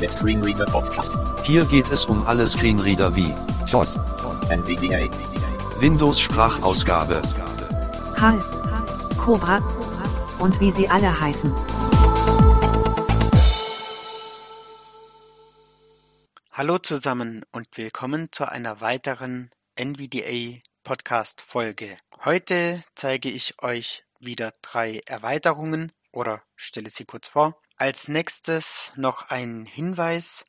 [0.00, 1.18] Der Screenreader Podcast.
[1.42, 3.34] Hier geht es um alle Screenreader wie
[3.72, 3.96] DOS.
[4.48, 5.10] NVDA.
[5.80, 7.20] Windows Sprachausgabe,
[8.16, 8.38] HAL,
[9.18, 9.58] Cobra
[10.38, 11.52] und wie sie alle heißen.
[16.52, 21.98] Hallo zusammen und willkommen zu einer weiteren NVDA Podcast Folge.
[22.24, 27.60] Heute zeige ich euch wieder drei Erweiterungen oder stelle sie kurz vor.
[27.80, 30.42] Als nächstes noch ein Hinweis.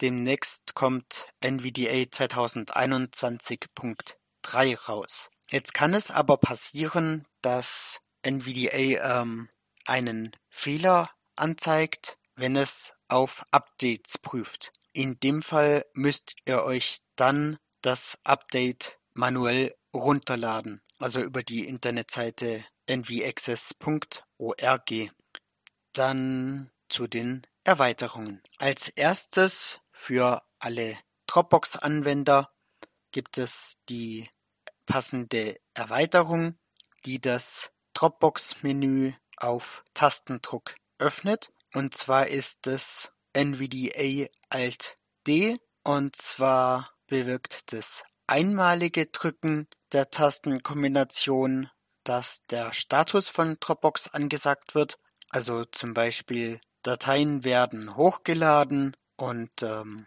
[0.00, 5.30] Demnächst kommt NVDA 2021.3 raus.
[5.48, 9.50] Jetzt kann es aber passieren, dass NVDA ähm,
[9.84, 14.72] einen Fehler anzeigt, wenn es auf Updates prüft.
[14.92, 22.64] In dem Fall müsst ihr euch dann das Update manuell runterladen, also über die Internetseite
[22.88, 24.90] nvaccess.org.
[25.94, 28.42] Dann zu den Erweiterungen.
[28.58, 32.48] Als erstes für alle Dropbox-Anwender
[33.10, 34.28] gibt es die
[34.86, 36.58] passende Erweiterung,
[37.04, 41.52] die das Dropbox-Menü auf Tastendruck öffnet.
[41.72, 51.70] Und zwar ist es NVDA Alt D und zwar bewirkt das einmalige Drücken der Tastenkombination,
[52.04, 54.98] dass der Status von Dropbox angesagt wird.
[55.34, 60.06] Also zum Beispiel Dateien werden hochgeladen und ähm,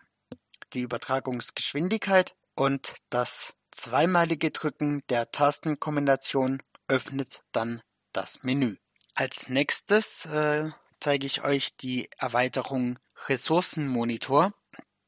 [0.72, 7.82] die Übertragungsgeschwindigkeit und das zweimalige Drücken der Tastenkombination öffnet dann
[8.14, 8.78] das Menü.
[9.16, 10.70] Als nächstes äh,
[11.02, 14.54] zeige ich euch die Erweiterung Ressourcenmonitor.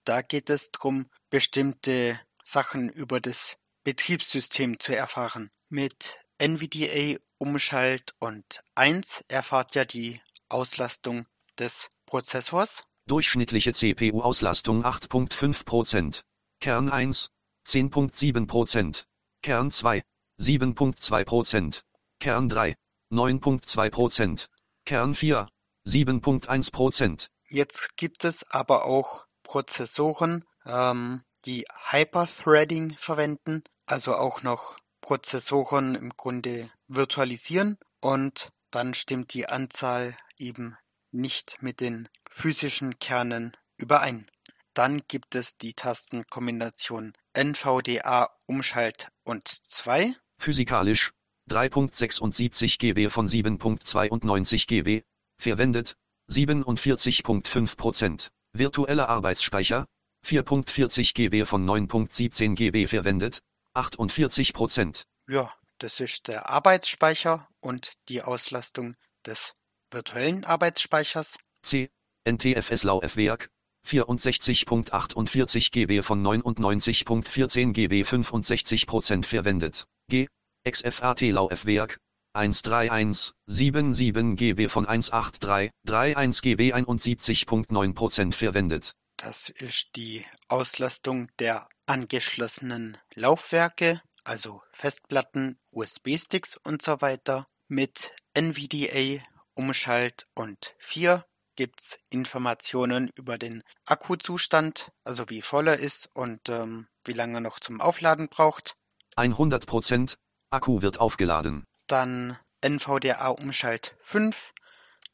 [0.04, 5.50] Da geht es darum, bestimmte Sachen über das Betriebssystem zu erfahren.
[5.70, 11.26] Mit NVDA Umschalt und 1 erfahrt ihr die Auslastung
[11.58, 12.86] des Prozessors.
[13.08, 16.22] durchschnittliche CPU-Auslastung 8.5%,
[16.62, 17.30] Kern 1
[17.68, 19.04] 10.7%,
[19.42, 20.02] Kern 2
[20.40, 21.82] 7.2%,
[22.20, 22.76] Kern 3
[23.12, 24.48] 9.2%,
[24.86, 25.48] Kern 4
[25.86, 27.28] 7.1%.
[27.48, 34.78] Jetzt gibt es aber auch Prozessoren, ähm, die Hyperthreading verwenden, also auch noch
[35.10, 40.78] Prozessoren im Grunde virtualisieren und dann stimmt die Anzahl eben
[41.10, 44.30] nicht mit den physischen Kernen überein.
[44.76, 50.14] Dann gibt es die Tastenkombination NVDA Umschalt und 2.
[50.38, 51.12] Physikalisch
[51.50, 55.02] 3.76 GB von 7.92 GB,
[55.42, 55.96] verwendet
[56.30, 58.28] 47.5%.
[58.54, 59.88] Virtueller Arbeitsspeicher
[60.24, 63.40] 4.40 GB von 9.17 GB verwendet
[63.80, 65.04] 48%.
[65.28, 68.96] Ja, das ist der Arbeitsspeicher und die Auslastung
[69.26, 69.54] des
[69.92, 71.38] virtuellen Arbeitsspeichers.
[71.64, 71.90] C.
[72.28, 73.50] NTFS Laufwerk
[73.88, 79.88] 64.48 GB von 99.14 GB 65% verwendet.
[80.10, 80.28] G.
[80.70, 81.98] XFAT Laufwerk
[82.34, 88.94] 13177 GB von 183 31 GB 71.9% verwendet.
[89.22, 97.46] Das ist die Auslastung der angeschlossenen Laufwerke, also Festplatten, USB-Sticks und so weiter.
[97.68, 99.22] Mit NVDA
[99.56, 101.26] Umschalt und 4
[101.58, 107.42] gibt's Informationen über den Akkuzustand, also wie voll er ist und ähm, wie lange er
[107.42, 108.78] noch zum Aufladen braucht.
[109.18, 110.16] 100%
[110.50, 111.66] Akku wird aufgeladen.
[111.88, 114.54] Dann NVDA Umschalt 5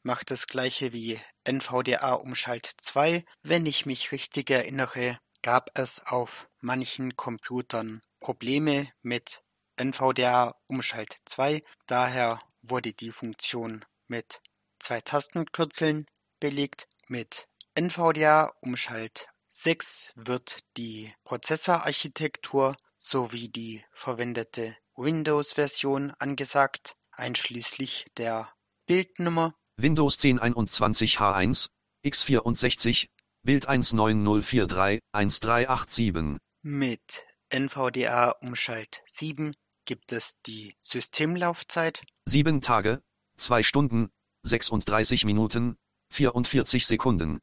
[0.06, 3.24] macht das gleiche wie NVDA Umschalt 2.
[3.42, 9.42] Wenn ich mich richtig erinnere, gab es auf manchen Computern Probleme mit
[9.76, 11.60] NVDA Umschalt 2.
[11.86, 14.40] Daher wurde die Funktion mit
[14.78, 16.06] zwei Tastenkürzeln
[16.38, 16.86] belegt.
[17.08, 28.52] Mit NVDA Umschalt 6 wird die Prozessorarchitektur sowie die verwendete Windows-Version angesagt, einschließlich der
[28.86, 29.56] Bildnummer.
[29.78, 31.68] Windows 10 21H1,
[32.02, 33.08] x64,
[33.42, 36.38] Bild 19043, 1387.
[36.62, 43.02] Mit NVDA Umschalt 7 gibt es die Systemlaufzeit 7 Tage,
[43.36, 44.10] 2 Stunden,
[44.44, 45.76] 36 Minuten,
[46.10, 47.40] 44 Sekunden.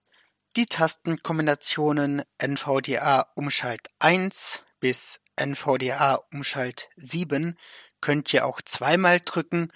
[0.56, 7.58] Die Tastenkombinationen NVDA Umschalt 1 bis NVDA Umschalt 7
[8.02, 9.72] könnt ihr auch zweimal drücken,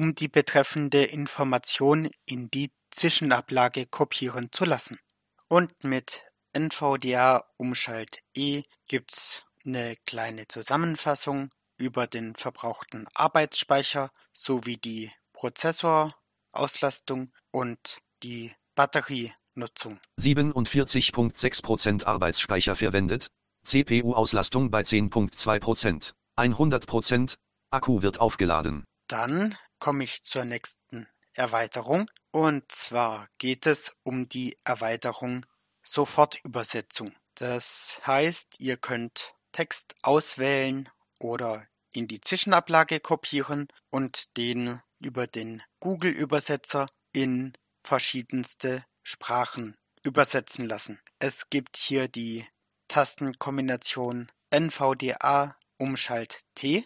[0.00, 4.98] um die betreffende Information in die Zwischenablage kopieren zu lassen.
[5.46, 6.22] Und mit
[6.54, 17.98] NVDA Umschalt E gibt's eine kleine Zusammenfassung über den verbrauchten Arbeitsspeicher sowie die Prozessorauslastung und
[18.22, 20.00] die Batterie Nutzung.
[20.18, 23.28] 47.6% Arbeitsspeicher verwendet,
[23.66, 27.36] CPU-Auslastung bei 10.2%, 100%,
[27.70, 28.84] Akku wird aufgeladen.
[29.06, 32.10] Dann komme ich zur nächsten Erweiterung.
[32.30, 35.46] Und zwar geht es um die Erweiterung
[35.82, 37.16] Sofortübersetzung.
[37.34, 40.88] Das heißt, ihr könnt Text auswählen
[41.18, 51.00] oder in die Zwischenablage kopieren und den über den Google-Übersetzer in verschiedenste Sprachen übersetzen lassen.
[51.18, 52.46] Es gibt hier die
[52.88, 56.84] Tastenkombination NVDA Umschalt T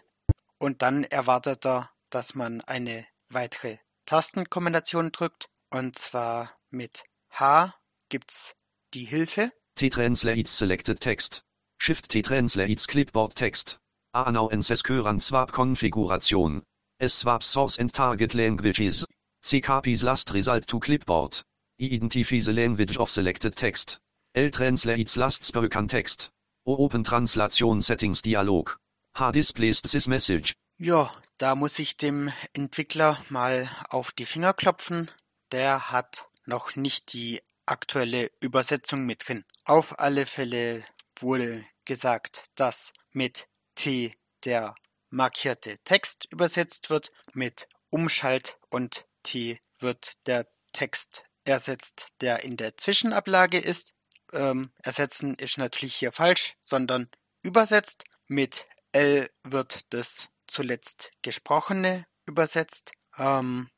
[0.57, 7.75] und dann erwartet er, dass man eine weitere Tastenkombination drückt und zwar mit H
[8.07, 8.55] gibt's
[8.93, 11.43] die Hilfe T-Translates Selected Text.
[11.77, 13.79] Shift T-Translates Clipboard Text.
[14.13, 16.63] Anau Ensesköran Swap Konfiguration.
[16.99, 19.05] Es swaps Source and Target Languages.
[19.43, 21.43] C copies last result to clipboard.
[21.81, 23.99] I identifies the language of selected text.
[24.35, 26.29] L translates last spoken text.
[26.65, 28.71] O open translation settings Dialog.
[29.19, 30.55] H displays this message.
[30.77, 35.09] Ja, da muss ich dem Entwickler mal auf die Finger klopfen.
[35.53, 39.45] Der hat noch nicht die aktuelle Übersetzung mit drin.
[39.63, 40.83] Auf alle Fälle
[41.17, 44.75] wurde gesagt, dass mit T der
[45.09, 52.75] markierte Text übersetzt wird, mit Umschalt und T wird der Text ersetzt, der in der
[52.75, 53.93] Zwischenablage ist.
[54.33, 57.09] Ähm, ersetzen ist natürlich hier falsch, sondern
[57.43, 58.03] übersetzt.
[58.27, 62.93] Mit L wird das zuletzt Gesprochene übersetzt.
[63.17, 63.69] Ähm,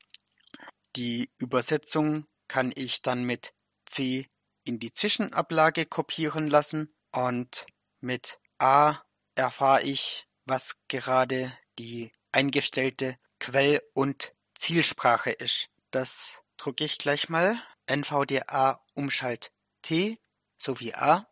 [0.96, 3.54] die Übersetzung kann ich dann mit
[3.88, 4.28] C
[4.64, 7.66] in die Zwischenablage kopieren lassen und
[8.00, 9.00] mit A
[9.34, 15.70] erfahre ich, was gerade die eingestellte Quell- und Zielsprache ist.
[15.90, 17.60] Das drücke ich gleich mal.
[17.88, 19.52] NVDA Umschalt
[19.82, 20.20] T
[20.58, 21.28] sowie A.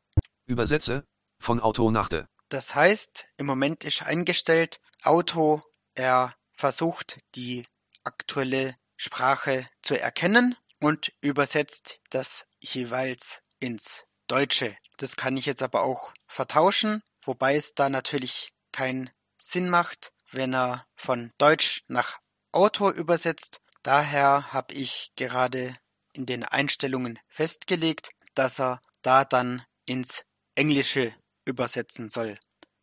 [0.47, 1.05] Übersetze
[1.39, 2.25] von Auto nach de.
[2.49, 5.61] Das heißt, im Moment ist eingestellt Auto,
[5.93, 7.65] er versucht die
[8.03, 14.77] aktuelle Sprache zu erkennen und übersetzt das jeweils ins Deutsche.
[14.97, 19.09] Das kann ich jetzt aber auch vertauschen, wobei es da natürlich keinen
[19.39, 22.19] Sinn macht, wenn er von Deutsch nach
[22.51, 23.61] Auto übersetzt.
[23.83, 25.77] Daher habe ich gerade
[26.13, 30.25] in den Einstellungen festgelegt, dass er da dann ins
[30.55, 31.11] Englische
[31.45, 32.39] übersetzen soll.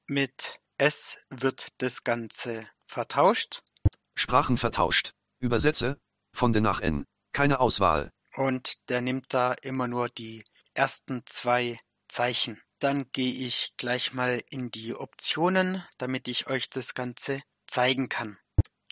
[0.06, 3.62] Mit S wird das Ganze vertauscht.
[4.17, 5.12] Sprachen vertauscht.
[5.38, 6.00] Übersetze
[6.34, 7.06] von de nach N.
[7.32, 8.11] Keine Auswahl.
[8.34, 10.43] Und der nimmt da immer nur die
[10.75, 12.61] ersten zwei Zeichen.
[12.81, 18.38] Dann gehe ich gleich mal in die Optionen, damit ich euch das Ganze zeigen kann.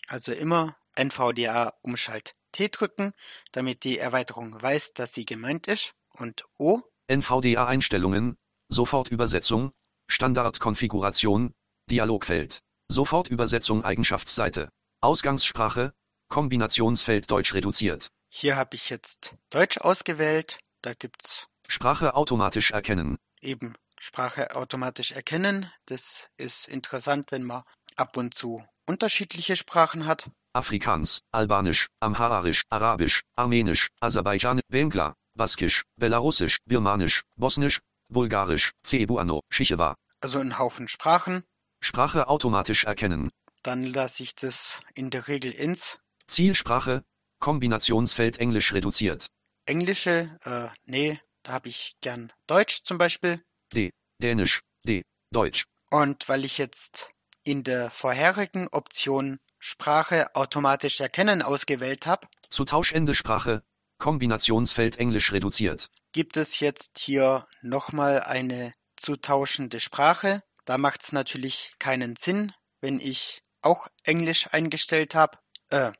[0.07, 3.11] Also immer NVDA Umschalt T drücken,
[3.51, 5.91] damit die Erweiterung weiß, dass sie gemeint ist.
[6.13, 6.83] Und O.
[7.07, 8.37] NVDA Einstellungen.
[8.69, 9.73] Sofortübersetzung.
[10.07, 11.53] Standardkonfiguration.
[11.91, 12.61] Dialogfeld.
[12.87, 14.69] Sofortübersetzung Eigenschaftsseite.
[15.01, 15.93] Ausgangssprache.
[16.29, 18.09] Kombinationsfeld Deutsch reduziert.
[18.29, 20.59] Hier habe ich jetzt Deutsch ausgewählt.
[20.81, 23.17] Da gibt's Sprache automatisch erkennen.
[23.41, 25.69] eben Sprache automatisch erkennen.
[25.85, 27.63] Das ist interessant, wenn man
[27.97, 30.29] ab und zu unterschiedliche Sprachen hat.
[30.53, 39.95] Afrikaans, Albanisch, Amharisch, Arabisch, Armenisch, Aserbaidschan, Bengla, Baskisch, Belarusisch, Birmanisch, Bosnisch, Bulgarisch, Cebuano, Chichewa.
[40.21, 41.43] Also ein Haufen Sprachen.
[41.81, 43.31] Sprache automatisch erkennen.
[43.63, 45.97] Dann lasse ich das in der Regel ins
[46.27, 47.03] Zielsprache.
[47.39, 49.27] Kombinationsfeld Englisch reduziert.
[49.65, 50.29] Englische.
[50.43, 53.37] Äh, nee, da habe ich gern Deutsch zum Beispiel.
[53.73, 53.91] D.
[54.21, 54.61] Dänisch.
[54.85, 55.03] D.
[55.31, 55.65] Deutsch.
[55.89, 57.09] Und weil ich jetzt
[57.43, 63.63] in der vorherigen Option Sprache automatisch erkennen ausgewählt habe, Zu Tauschende Sprache.
[63.97, 65.89] Kombinationsfeld Englisch reduziert.
[66.11, 70.43] gibt es jetzt hier nochmal eine zu tauschende Sprache.
[70.65, 75.37] Da macht es natürlich keinen Sinn, wenn ich auch Englisch eingestellt habe,
[75.69, 75.91] äh,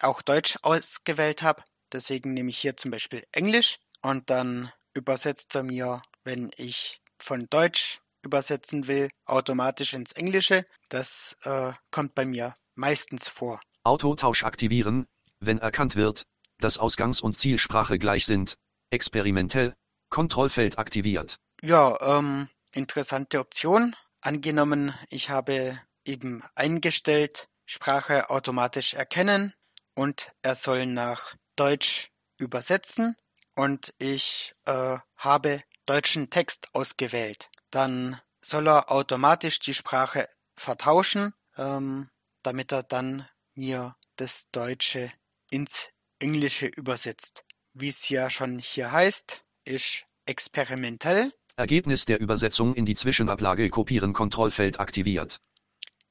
[0.00, 1.62] auch Deutsch ausgewählt habe.
[1.92, 7.46] Deswegen nehme ich hier zum Beispiel Englisch und dann übersetzt er mir, wenn ich von
[7.50, 10.64] Deutsch übersetzen will, automatisch ins Englische.
[10.88, 13.60] Das äh, kommt bei mir meistens vor.
[13.84, 15.06] Autotausch aktivieren,
[15.40, 16.24] wenn erkannt wird,
[16.58, 18.56] dass Ausgangs- und Zielsprache gleich sind.
[18.90, 19.74] Experimentell.
[20.10, 21.38] Kontrollfeld aktiviert.
[21.62, 23.94] Ja, ähm, interessante Option.
[24.22, 29.54] Angenommen, ich habe eben eingestellt, Sprache automatisch erkennen
[29.94, 33.16] und er soll nach Deutsch übersetzen
[33.54, 37.48] und ich äh, habe deutschen Text ausgewählt.
[37.70, 42.10] Dann soll er automatisch die Sprache vertauschen, ähm,
[42.42, 45.12] damit er dann mir das Deutsche
[45.50, 47.44] ins Englische übersetzt.
[47.72, 51.32] wie es ja schon hier heißt, ist experimentell.
[51.60, 55.40] Ergebnis der Übersetzung in die Zwischenablage kopieren Kontrollfeld aktiviert.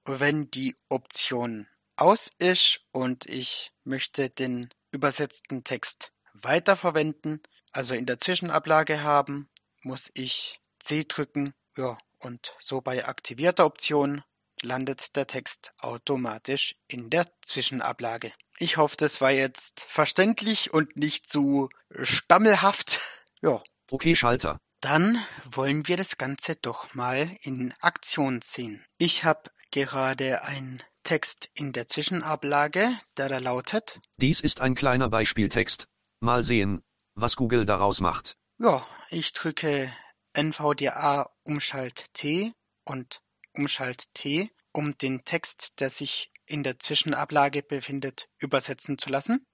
[0.05, 7.41] Wenn die Option aus ist und ich möchte den übersetzten Text weiterverwenden,
[7.71, 9.49] also in der Zwischenablage haben,
[9.83, 11.53] muss ich C drücken.
[11.75, 14.23] Ja, und so bei aktivierter Option
[14.61, 18.33] landet der Text automatisch in der Zwischenablage.
[18.59, 21.69] Ich hoffe, das war jetzt verständlich und nicht zu
[22.01, 22.99] stammelhaft.
[23.41, 23.63] Ja.
[23.89, 24.59] Okay, Schalter.
[24.81, 28.85] Dann wollen wir das Ganze doch mal in Aktion sehen.
[28.97, 33.99] Ich habe gerade einen Text in der Zwischenablage, der da lautet.
[34.17, 35.87] Dies ist ein kleiner Beispieltext.
[36.21, 36.81] Mal sehen,
[37.15, 38.37] was Google daraus macht.
[38.57, 39.93] Ja, ich drücke
[40.33, 42.53] NVDA Umschalt T
[42.85, 43.21] und
[43.53, 49.45] Umschalt T, um den Text, der sich in der Zwischenablage befindet, übersetzen zu lassen.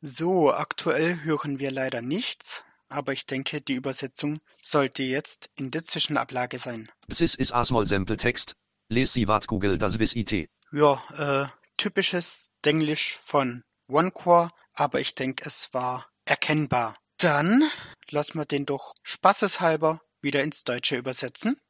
[0.00, 5.84] So, aktuell hören wir leider nichts, aber ich denke, die Übersetzung sollte jetzt in der
[5.84, 6.90] Zwischenablage sein.
[7.08, 8.54] This is a small sample text.
[8.88, 10.48] Les sie wat Google das wis it.
[10.72, 16.96] Ja, äh, typisches Denglisch von OneCore, aber ich denke, es war erkennbar.
[17.18, 17.68] Dann
[18.10, 21.60] lassen wir den doch spaßeshalber wieder ins Deutsche übersetzen.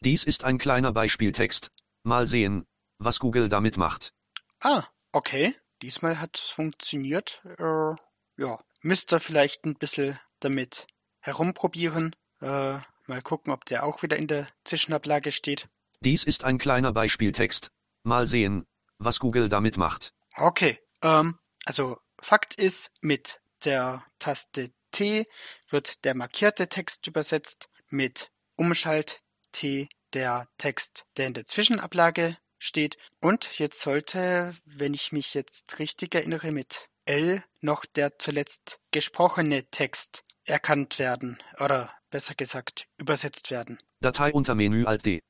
[0.00, 1.70] Dies ist ein kleiner Beispieltext.
[2.02, 2.66] Mal sehen,
[2.98, 4.12] was Google damit macht.
[4.60, 5.54] Ah, okay.
[5.82, 7.42] Diesmal hat es funktioniert.
[7.58, 7.94] Äh,
[8.36, 10.86] ja, müsst ihr vielleicht ein bisschen damit
[11.20, 12.14] herumprobieren.
[12.40, 15.68] Äh, mal gucken, ob der auch wieder in der Zwischenablage steht.
[16.00, 17.70] Dies ist ein kleiner Beispieltext.
[18.02, 18.66] Mal sehen,
[18.98, 20.12] was Google damit macht.
[20.36, 25.26] Okay, ähm, also Fakt ist, mit der Taste T
[25.68, 29.20] wird der markierte Text übersetzt, mit Umschalt
[29.52, 32.96] T der Text, der in der Zwischenablage steht.
[33.20, 39.64] Und jetzt sollte, wenn ich mich jetzt richtig erinnere, mit L noch der zuletzt gesprochene
[39.70, 43.78] Text erkannt werden oder besser gesagt übersetzt werden.
[44.00, 45.22] Datei unter Menü Alt D.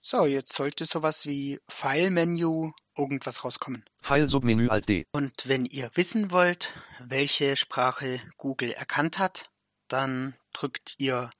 [0.00, 3.84] So, jetzt sollte sowas wie File-Menü irgendwas rauskommen.
[4.00, 5.06] File Submenü Alt D.
[5.12, 9.50] Und wenn ihr wissen wollt, welche Sprache Google erkannt hat,
[9.88, 11.30] dann drückt ihr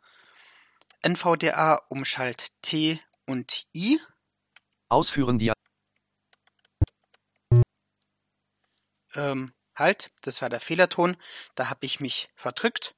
[1.03, 4.01] NVDA Umschalt T und I.
[4.89, 5.53] Ausführen die
[9.15, 11.17] Ähm, halt, das war der Fehlerton.
[11.55, 12.95] Da habe ich mich verdrückt.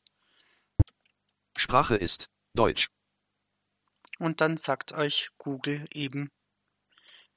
[1.60, 2.88] Sprache ist Deutsch.
[4.18, 6.30] Und dann sagt euch Google eben,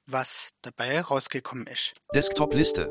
[0.06, 1.92] was dabei rausgekommen ist.
[2.14, 2.90] Desktop-Liste.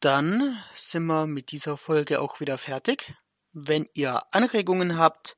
[0.00, 3.14] Dann sind wir mit dieser Folge auch wieder fertig.
[3.52, 5.36] Wenn ihr Anregungen habt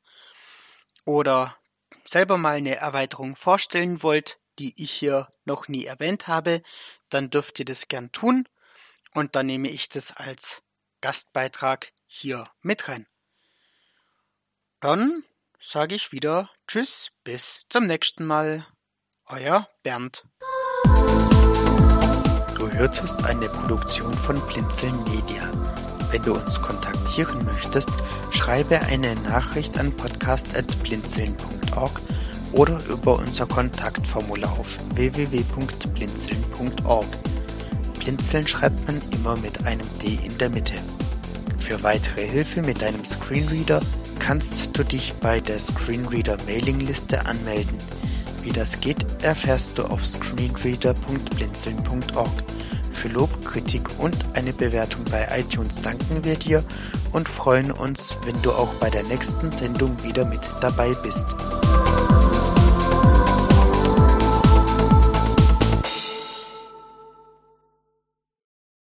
[1.04, 1.58] oder
[2.04, 6.62] selber mal eine Erweiterung vorstellen wollt, die ich hier noch nie erwähnt habe,
[7.08, 8.48] dann dürft ihr das gern tun
[9.14, 10.62] und dann nehme ich das als
[11.00, 13.08] Gastbeitrag hier mit rein.
[14.84, 15.24] Dann
[15.58, 18.66] sage ich wieder Tschüss, bis zum nächsten Mal.
[19.24, 20.26] Euer Bernd.
[22.54, 25.50] Du hörtest eine Produktion von Blinzeln Media.
[26.10, 27.88] Wenn du uns kontaktieren möchtest,
[28.30, 32.02] schreibe eine Nachricht an podcast.blinzeln.org
[32.52, 37.08] oder über unser Kontaktformular auf www.blinzeln.org.
[38.00, 40.74] Blinzeln schreibt man immer mit einem D in der Mitte.
[41.58, 43.80] Für weitere Hilfe mit deinem Screenreader
[44.24, 47.76] kannst du dich bei der Screenreader Mailingliste anmelden.
[48.42, 52.32] Wie das geht, erfährst du auf screenreader.blinzeln.org.
[52.90, 56.64] Für Lob, Kritik und eine Bewertung bei iTunes danken wir dir
[57.12, 61.26] und freuen uns, wenn du auch bei der nächsten Sendung wieder mit dabei bist.